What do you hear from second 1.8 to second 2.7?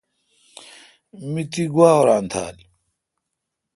اُوران تھال۔